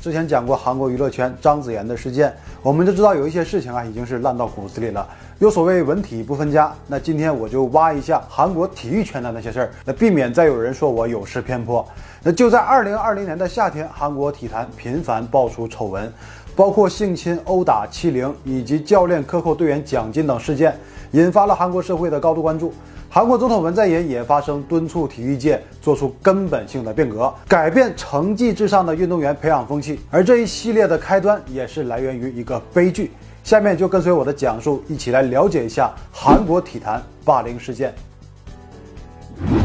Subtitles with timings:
[0.00, 5.06] 之前讲过韩国娱乐圈张子妍的事件，我们就知道有一些事情啊已经是烂到骨子里了。
[5.38, 11.86] 有所谓文体不分家，那今天我就挖一下韩国体育圈的那些事儿，那避免再有人说我有失偏颇。
[12.22, 16.10] 那就在二零二零年的夏天，韩国体坛频繁爆出丑闻，
[16.56, 20.74] 包括性侵、殴打、欺凌以及教练克扣队员奖金等事件，
[21.10, 22.72] 引发了韩国社会的高度关注。
[23.12, 29.98] 韩国总统文在寅也发声，敦促体育界做出根本性的变革，改变成绩至上的运动员培养风气。
[30.12, 33.10] 而这一系列的开端也是来源于一个悲剧。
[33.42, 37.92] 下面就跟随我的讲述，一起来了解一下韩国体坛霸凌事件。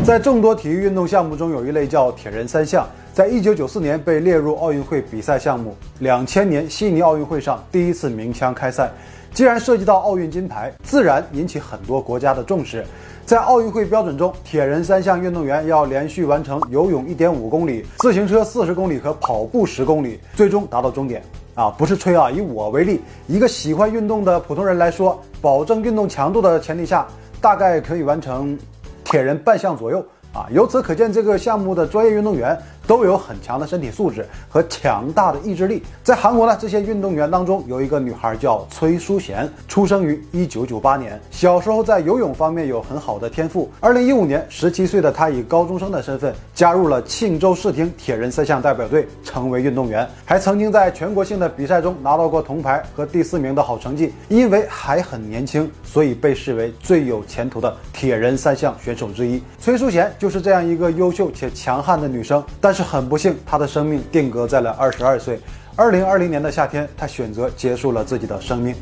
[0.03, 8.91] 在众多体育运动项目中，有一类叫铁人三项，在一九九四年被列入奥运会比赛项目，两千年悉尼奥运会上第一次鸣枪开赛。
[9.35, 12.83] 既然涉及到奥运金牌，自然引起很多国家的重视。
[13.25, 21.23] 在奥运会标准中，铁人三项运动员要连续完成游泳一点五公里、自行车四十公里和跑步十公里，最终达到终点。
[21.55, 22.29] 啊，不是吹啊！
[22.29, 27.07] 以我为例，一个喜欢运动的普通人来说，保证运动强度的前提下，
[27.41, 28.55] 大概可以完成
[29.03, 30.05] 铁人半项左右。
[30.31, 32.55] 啊，由此可见，这个项目的专业运动员。
[32.87, 35.83] 都有很强的身体素质和强大的意志力。
[36.03, 43.71] 在韩国呢，这些运动员当中有一个女孩叫崔淑贤，出生于一九九八年，小时候在游泳方面有很好的天赋。
[43.79, 54.13] 二零一五年，十七岁的她以高中生的身份加入了庆州市厅铁人三项代表队，成为运动员，还曾经在全国性的比赛中拿到过铜牌和第四名的好成绩。
[54.29, 59.41] 因为还很年轻，所以被视为最有前途的铁人三项选手之一。
[59.59, 62.74] 崔淑贤就是这样一个优秀且强悍的女生，但。
[62.75, 65.39] 是很不幸，他的生命定格在了二十二岁。
[65.77, 68.75] 二零二零年的夏天，他选择结束了自己的生命。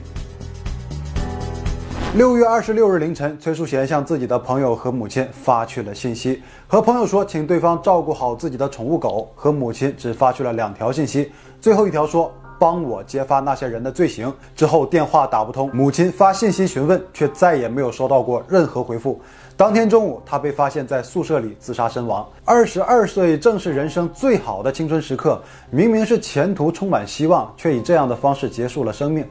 [2.15, 14.31] 六月二十六日凌晨，崔淑贤向自己的朋友和母亲发去了信息，和朋友说请对方照顾好自己的宠物狗，和母亲只发去了两条信息，最后一条说帮我揭发那些人的罪行。
[14.55, 19.19] 之后电话打不通，母亲发信息询问，却再也没有收到过任何回复。
[19.55, 22.27] 当天中午，他被发现在宿舍里自杀身亡。
[22.43, 29.23] 二十二岁正是人生最好的青春时刻，明明是前途充满希望，却以这样的方式结束了生命。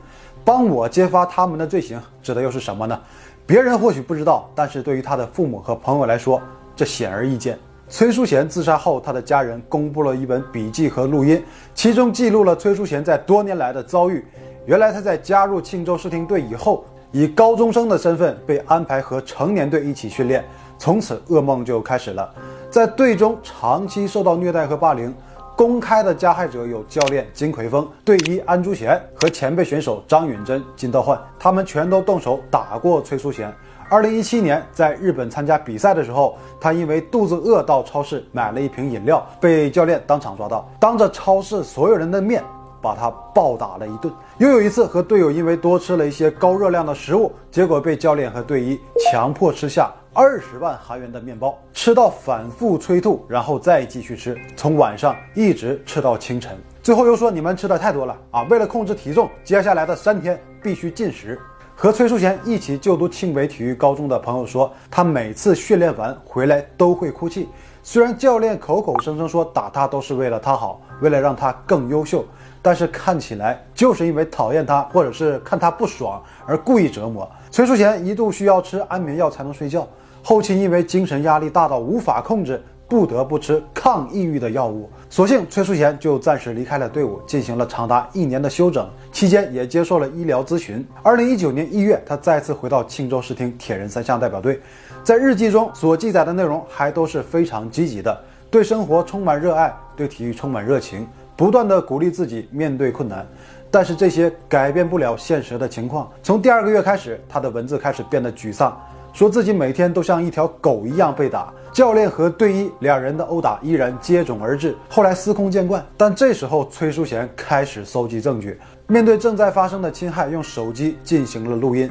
[0.45, 2.99] 帮我揭发他们的罪行，指的又是什么呢？
[3.45, 6.41] 别人或许不知道，但是对于他的父母和朋友来说，
[6.77, 7.59] 这显而易见。
[7.89, 11.43] 崔淑贤自杀后，他的家人公布了一本笔记和录音，
[11.75, 14.25] 其中记录了崔淑贤在多年来的遭遇。
[14.67, 16.85] 原来他在加入庆州视听队以后。
[17.13, 20.43] 以高中生的身份被安排和成年队一起训练，
[20.79, 22.29] 从此噩梦就开始了。
[22.71, 25.15] 在队中长期受到虐待和霸凌，
[25.55, 33.53] 公开的加害者有教练金奎峰、队医安珠贤和前辈选手张允珍、金道焕，他们全都动手打过崔淑贤。
[33.91, 42.43] 二零一七年在日本参加比赛的时候，他因为肚子饿到超市买了一瓶饮料，被教练当场抓到，当着超市所有人的面。
[42.83, 44.13] 把他暴打了一顿。
[44.39, 48.79] 又有一次和队友因为多吃了一些高热量的食物，结果被教练和队医
[49.11, 56.59] 强迫吃下二十万韩元的面包，吃到反复催吐，然后再继续吃，从晚上一直吃到清晨。
[56.83, 58.43] 最后又说你们吃的太多了啊！
[58.51, 61.41] 为了控制体重，接下来的三天必须禁食。
[61.75, 67.49] 和崔淑贤一起就读庆北体育高中的朋友说，他每次训练完回来都会哭泣。
[67.83, 72.25] 虽然教练口口声声说打他都是为了他好，为了让他更优秀。
[72.65, 77.29] 但是看起来就是因为讨厌他，或者是看他不爽而故意折磨。
[77.51, 79.85] 崔淑贤一度需要吃安眠药才能睡觉，
[80.23, 84.89] 后期因为精神压力大到无法控制，不得不吃抗抑郁的药物。
[85.11, 90.87] 所幸崔淑贤就暂时离开了队伍，进行了长达一年的休整，期间也接受了医疗咨询。
[91.03, 94.61] 二零一九年一月，他再次回到庆州市厅铁人三项代表队，
[95.03, 98.19] 在日记中所记载的内容还都是非常积极的，
[98.53, 101.09] 对生活充满热爱，对体育充满热情。
[101.35, 103.27] 不断的鼓励自己面对困难，
[103.71, 106.13] 但是这些改变不了现实的情况。
[106.23, 108.79] 从第二个月开始，他的文字开始变得沮丧，
[109.15, 114.77] 说自己每天都像一条狗一样被打，教练和队医两人的殴打依然接踵而至。
[114.91, 121.91] 后来司空见惯，但这时候崔淑贤开始搜集证据，面对正在发生的侵害，用手机进行了录音。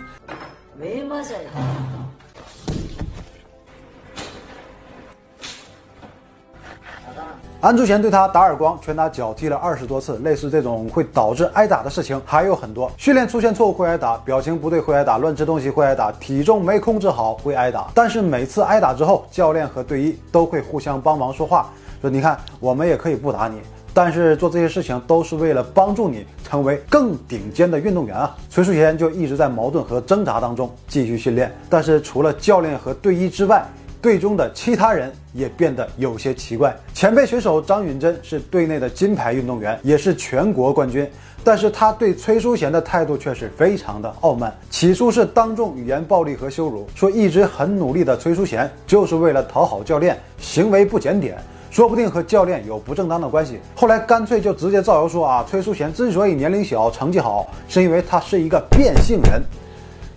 [7.61, 12.91] 安珠贤对他打耳光、拳打脚踢了二十多次，类似这种会导致挨打的事情还有很多。
[12.97, 17.91] 训练出现错误会挨打，表情不对会挨打，乱吃东西会挨打，体重没控制好会挨打。
[17.93, 21.69] 但是每次挨打之后，教练和队医都会互相帮忙说话，
[22.01, 23.61] 说你看我们也可以不打你，
[23.93, 28.35] 但是做这些事情都是为了帮助你成为更顶尖的运动员啊。
[28.49, 33.63] 崔淑贤就一直在矛盾和挣扎当中继续训练，但是除了教练和队医之外。
[34.01, 36.75] 队中的其他人也变得有些奇怪。
[36.93, 41.07] 前辈选手张允珍是队内的金牌运动员，也是全国冠军，
[41.43, 44.51] 但是他对崔淑贤的态度却是非常的傲慢。
[44.69, 51.37] 起初是当众语言暴力和羞辱，说一直很努力的崔淑贤就是为了讨好教练，行为不检点。
[51.69, 53.57] 说不定和教练有不正当的关系。
[53.77, 59.41] 后来干脆就直接造谣说啊，崔淑贤之所以年龄小、成绩好，是因为他是一个变性人，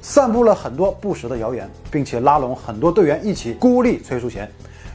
[0.04, 4.46] 散布了很多不实的谣言，并且拉拢很多队员一起孤立崔淑贤。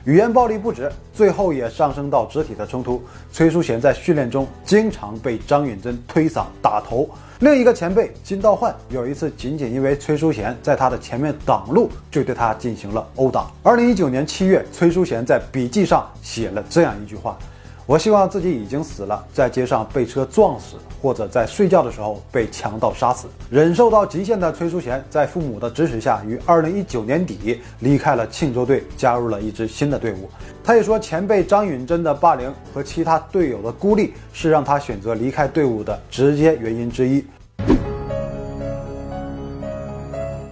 [0.06, 3.02] 语言暴力不止，最后也上升到肢体的冲突。
[3.32, 7.10] 崔淑贤在训练中经常被张允珍推搡、打头。
[7.40, 13.48] 另一个前辈金道焕有一次，仅仅因为崔淑贤在他的前面挡路，就对他进行了殴打。
[13.64, 17.36] 二零一九年七月，崔淑贤在笔记上写了这样一句话。
[17.90, 23.28] 我希望自己已经死了，在街上被车撞死，或者在睡觉的时候被强盗杀死。
[23.50, 30.30] 忍受到极限的崔淑贤，在父母的指使下，于二零一九年底离开了庆州队，加入了一支新的队伍。
[30.64, 37.26] 他也说，前辈张允珍的霸凌和其他队友的孤立，是让他选择离开队伍的直接原因之一。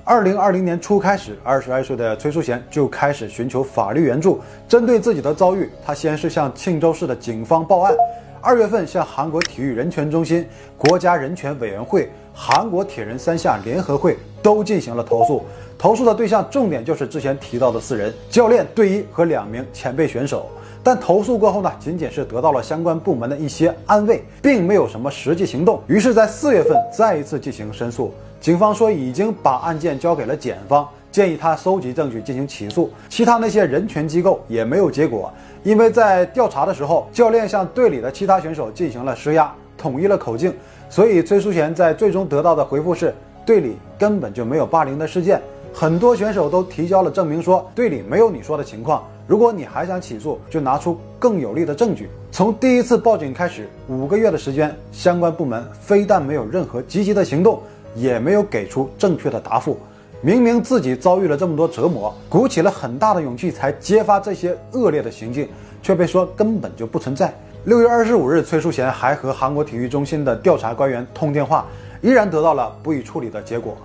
[0.09, 4.39] 二零二零年初开始，二十二岁的崔淑贤就开始寻求法律援助。
[4.65, 7.94] 针对自己的遭遇，他先是向庆州市的警方报案，
[8.39, 15.44] 二月份向韩国体育人权中心、国家人权委员会、韩国铁人三项联合会都进行了投诉。
[15.77, 20.48] 投诉的对象重点就是之前提到的四人：教练、队医和两名前辈选手。
[20.81, 25.81] 但投诉过后呢，仅仅是得到了相关部门的一些安慰，并没有什么实际行动。
[25.86, 28.13] 于是，在四月份再一次进行申诉。
[28.39, 32.92] 警方说已经把案件交给了检方，建议他收集证据进行起诉。
[33.10, 35.31] 其他那些人权机构也没有结果，
[35.63, 40.54] 因为在调查的时候，教练向队里的其他选手进行了施压，统一了口径，
[40.89, 43.13] 所以崔淑贤在最终得到的回复是，
[43.45, 45.42] 队里根本就没有霸凌的事件。
[45.74, 49.04] 很多选手都提交了证明，说队里没有你说的情况。
[49.28, 52.10] 如果你还想起诉，就拿出更有力的证据。
[52.31, 57.62] 从第一次报警开始，五个月的时间，相关部门非但没有任何积极的行动。
[57.98, 59.78] 也没有给出正确的答复，
[60.22, 65.50] 明明自己遭遇了这么多折磨，鼓起了很大的勇气才揭发这些恶劣的行径，
[65.82, 67.34] 却被说根本就不存在。
[67.66, 71.66] 六月二十五日，崔淑贤还和韩国体育中心的调查官员通电话，
[72.02, 73.76] 依然得到了不予处理的结果。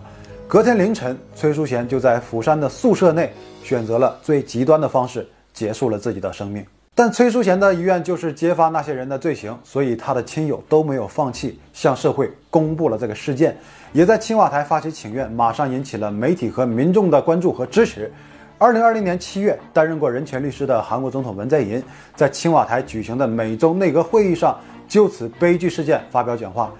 [0.46, 3.32] 隔天凌晨，崔淑贤就在釜山的宿舍内
[3.64, 6.62] 选择了最极端的方式结束了自己的生命。
[6.94, 13.56] 但崔淑贤的遗愿就是揭发那些人的罪行，所以他的亲友都没有放弃，向社会公布了这个事件，
[13.94, 18.12] 也在青瓦台发起请愿，马上引起了媒体和民众的关注和支持。
[18.58, 21.82] 二零二零年七月，担任过人权律师的韩国总统文在寅
[22.14, 26.70] 在青瓦台举行的美洲内阁会议上，就此悲剧事件发表讲话：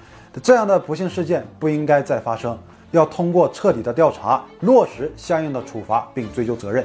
[0.43, 2.57] 这样的不幸事件不应该再发生，
[2.91, 6.85] 要通过彻底的调查，落实相应的处罚并追究责任。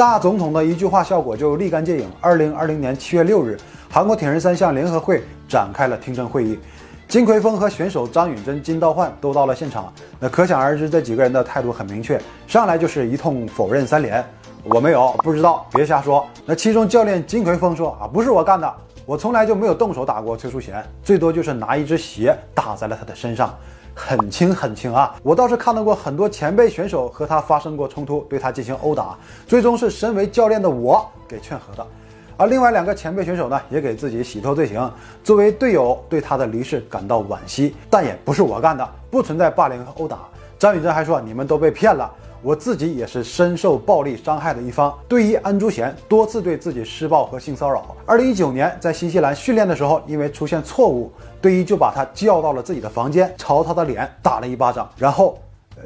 [0.00, 2.10] 大总统的一句话效果就立竿见影。
[2.22, 3.58] 二零二零年七月六日，
[3.90, 6.58] 韩国铁人三项联合会展开了听证会议，
[7.06, 9.92] 金奎峰和选手张允珍、金道焕都到了现场。
[10.18, 14.24] 那可想而知，这几个人的态度很明确，上来就是一通否认三连，
[14.64, 16.26] 我没有，不知道，别瞎说。
[16.46, 18.74] 那其中教练金奎峰说啊，不是我干的，
[19.04, 23.54] 我从来就没有动手打过崔淑贤，最多就是拿一只鞋打在了他的身上。
[24.00, 25.14] 很轻很轻啊！
[25.22, 29.14] 我倒是看到过很多前辈选手和他发生过冲突，对他进行殴打，
[29.46, 31.86] 最终是身为教练的我给劝和的。
[32.38, 34.90] 而另外两个前辈选手呢，也给自己洗脱罪行。
[35.22, 40.20] 作为队友，对他的离世感到惋惜，但也不是我干的，不存在霸凌和殴打。
[40.58, 42.10] 张宇珍还说：“你们都被骗了。”
[42.42, 44.96] 我自己也是深受暴力伤害的一方。
[45.08, 47.94] 对于安珠贤多次对自己施暴和性骚扰。
[48.06, 55.38] 二零一九年在新西兰训练的时候，因为出现错误，队医就把他叫到了自己的房间，朝他的脸打了一巴掌，然后，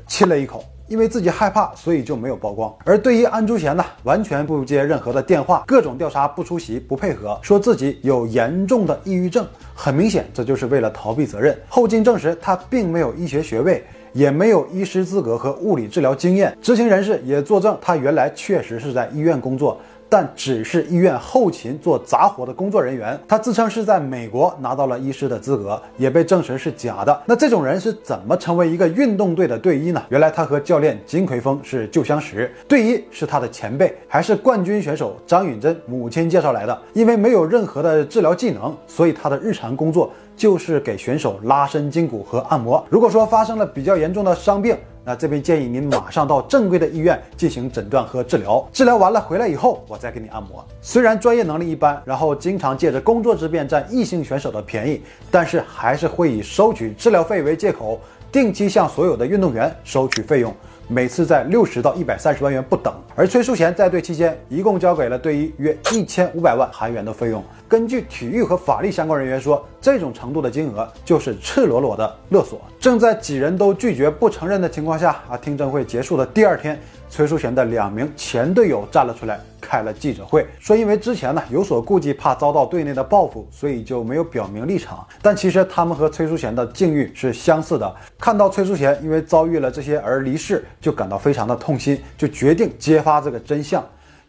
[0.07, 0.65] 亲了一口。
[0.87, 2.73] 因为自己害怕，所以就没有曝光。
[2.85, 9.47] 而对于安珠贤呢，完全不接任何的电话，各种调查不出席、不配合，说自己有严重的抑郁症。
[9.75, 11.59] 很明显，这就是为了逃避责任。
[11.71, 13.83] 后经证实，他并没有医学学位。
[14.15, 19.79] 也没有医师资格和物理治疗经验，知情人士也作证，他原来确实是在医院工作。
[20.15, 27.23] 但只是医院后勤做杂活的工作人员，他自称是在美国拿到了医师的资格，也被证实是假的。
[27.27, 30.01] 那这种人是怎么成为一个运动队的队医呢？
[30.11, 36.83] 原来他和教练金奎峰是旧相识，队医是他的前辈，还是冠军选手张允珍母亲介绍来的。
[36.93, 42.87] 因为没有任何的治疗技能，所以他的日常工作就是给选手拉伸筋骨和按摩。
[42.89, 50.65] 如果说发生了比较严重的伤病，那这边建议您马上到正规的医院进行诊断和治疗，治疗完了回来以后，我再给你按摩。
[50.81, 58.01] 虽然专业能力一般，然后经常借着工作之便占异性选手的便宜，但是还是会以收取治疗费为借口，
[58.33, 60.55] 定期向所有的运动员收取费用。
[60.87, 67.43] 每次在六十到一百三十万元不等，而崔淑贤在队期间一共交给了队医约一千五百万韩元的费用。
[67.67, 72.61] 根据体育和法律相关人员说，这种程度的金额就是赤裸裸的勒索。
[72.79, 79.41] 正在几人都拒绝不承认的情况下，啊，听证会结束的第二天，崔淑贤的两名前队友站了出来。
[79.65, 85.07] 开了记者会，说因为之前呢有所顾忌，怕遭到队内的报复，所以就没有表明立场。
[85.23, 87.97] 但其实他们和崔淑贤的境遇是相似的。
[88.19, 93.83] 看到崔淑贤因为遭遇了这些而离世，就感到非常的痛心，就决定揭发这个真相。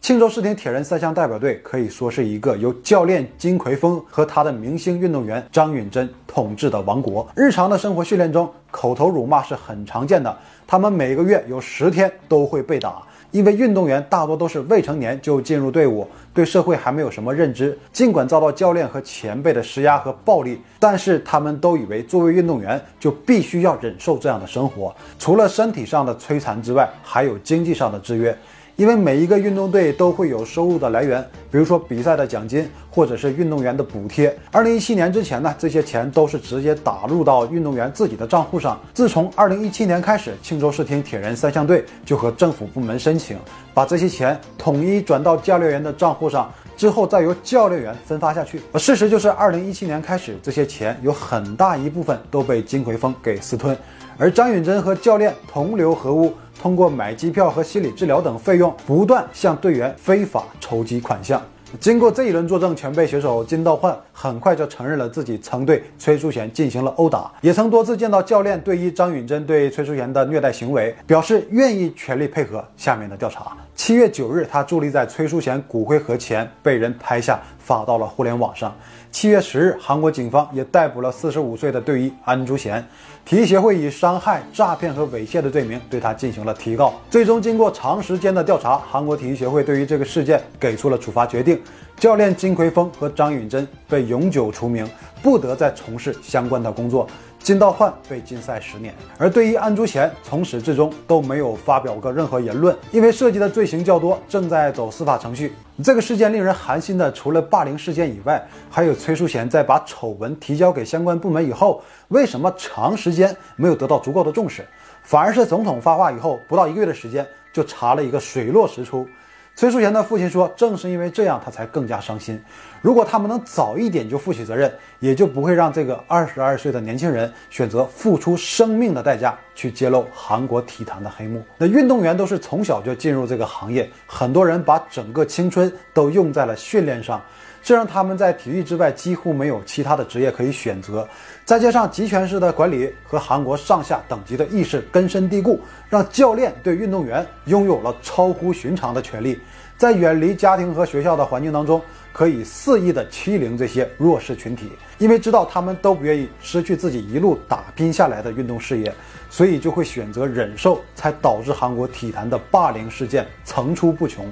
[0.05, 7.27] 庆州世廷铁人三项代表队可以说是一个由教练金奎峰和他的明星运动员张允珍统治的王国。
[7.35, 10.38] 日常的生活训练中，口头辱骂是很常见的。
[10.67, 13.01] 他们每个月有十天都会被打。
[13.31, 17.75] 因为运动员大多都是未成年就进入队伍，对社会还没有什么认知。
[17.91, 24.95] 尽管遭到教练和前辈的施压和暴力，但是他们都以为作为运动员就必须要忍受这样的生活。
[25.17, 28.38] 除了身体上的摧残之外，还有经济上的制约。
[28.77, 34.38] 因为每一个运动队都会有收入的来源，比如说比赛的奖金，或者是运动员的补贴。
[34.51, 38.77] 二零一七年之前呢，这些钱都是直接打入到运动员自己的账户上。
[38.94, 43.38] 自从二零一七年开始，庆州市厅铁人三项队就和政府部门申请，
[43.74, 48.62] 把这些钱统一转到教练员的账户上，之后再由教练员分发下去。
[48.72, 53.77] 而事实就是，二零一七年开始，这些钱有很大一部分都被金奎峰给私吞，
[54.17, 56.34] 而张允珍和教练同流合污。
[56.62, 61.39] 通过买机票和心理治疗等费用，不断向队员非法筹集款项。
[61.79, 73.51] 经过这一轮作证，全被选手金道焕很快就承认了自己曾对崔淑贤进行了殴打，也曾多次见到教练队医张允珍对崔淑贤的虐待行为，表示愿意全力配合下面的调查。
[73.86, 78.75] 七月九日，他伫立在崔淑贤骨灰盒前，被人拍下发到了互联网上。
[79.12, 82.84] 七月十日，韩国警方也逮捕了四十五岁的队医安珠贤。
[83.24, 86.96] 体育协会以伤害、诈骗和猥亵的罪名对他进行了提告。
[87.12, 91.62] 最终，经过长时间的调查，韩国体育协会对于这个事件给出了处罚决定：
[91.96, 94.89] 教练金奎峰和张允珍被永久除名，
[95.22, 97.08] 不得再从事相关的工作。
[97.45, 105.53] 金道焕被禁赛十年，而对于安珠贤从始至终都没有发表过任何言论，因为涉及的罪行较多，正在走司法程序。
[105.83, 114.65] 这个事件令人寒心的，除了霸凌事件以外，还有崔淑贤在把丑闻提交给相关部门以后，为什么长时间没有得到足够的重视，
[115.03, 117.23] 反而是总统发话以后不到一个月的时间
[117.53, 119.07] 就查了一个水落石出。
[119.55, 122.38] 崔淑贤的父亲说：“正是因为这样，他才更加伤心。
[122.81, 124.69] 如果他们能早一点就负起责任，
[125.00, 131.41] 也就不会让这个二十二岁的年轻人选择付出生命的代价去揭露韩国体坛的黑幕。
[131.57, 137.21] 那运动员都是从小就进入这个行业，很多人把整个青春都用在了训练上。”
[137.65, 141.10] 这让他们在体育之外几乎没有其他的职业可以选择，
[141.43, 149.41] 再加上集权式的管理和韩国上下等级的意识根深蒂固，让教练对运动员拥有了超乎寻常的权利，
[149.79, 151.81] 在远离家庭和学校的环境当中，
[152.13, 158.93] 可以肆意的欺凌这些弱势群体，因为知道他们都不愿意失去自己一路打拼下来的运动事业，
[159.27, 164.31] 所以就会选择忍受，才导致韩国体坛的霸凌事件层出不穷。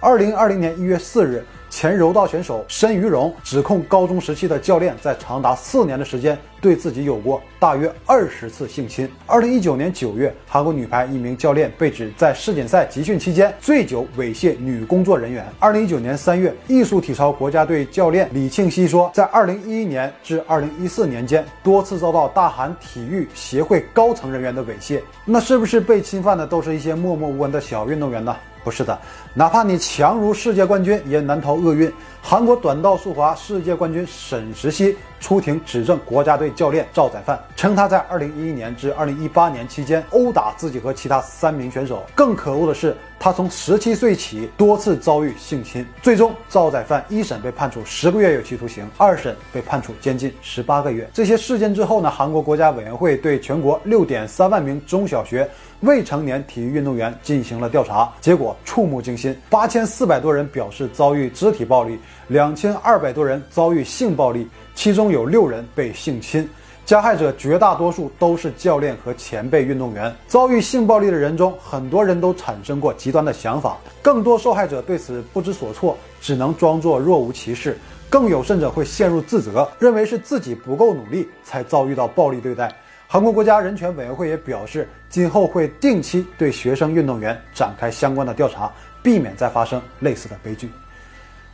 [0.00, 1.44] 二零二零年一月四日。
[1.72, 9.06] 前柔道选手申于荣指控高中时期的教练在长达四年的时间对自己有过大约二十次性侵。
[9.26, 15.44] 二零一九年九月，韩国女排一名教练被指在世锦赛集训期间醉酒猥亵女工作人员。
[15.58, 25.00] 二零一九年三月，艺术体操国家队教练李庆熙说，在二零一一年至二零一四年间多次遭到大韩体育协会高层人员的猥亵。
[25.24, 28.36] 那是不是被侵犯的都是一些默默无闻的小运动员呢？
[28.64, 28.96] 不是的，
[29.34, 31.92] 哪怕你强如世界冠军，也难逃厄运。
[32.22, 42.04] 韩国短道速滑世界冠军沈石溪出庭指证国家队教练赵宰范，称他在2011年至2018年期间殴打自己和其他三名选手。
[42.12, 45.86] 更可恶的是，他从十七岁起多次遭遇性侵。
[46.02, 51.08] 最终，赵宰范一审被判处十个月有期徒刑，二审被判处监禁十八个月。
[51.14, 52.10] 这些事件之后呢？
[52.10, 55.48] 韩国国家委员会对全国六点三万名中小学
[55.82, 62.00] 未成年体育运动员进行了调查，结果触目惊心：八千四百多人表示遭遇肢体暴力。
[62.26, 66.48] 两千二百多人遭遇性暴力，其中有六人被性侵，
[66.84, 70.14] 加害者绝大多数都是教练和前辈运动员。
[70.26, 77.78] 遭遇性暴力的人中，很多人都产生过极端的想法，更多受害者对此不知所措，只能装作若无其事。
[78.10, 82.70] 更有甚者会陷入自责，认为是自己不够努力才遭遇到暴力对待。
[83.08, 88.70] 韩国国家人权委员会也表示，今后会定期对学生运动员展开相关的调查，
[89.02, 90.70] 避免再发生类似的悲剧。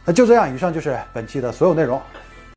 [0.05, 2.01] 那就这样，以上就是本期的所有内容。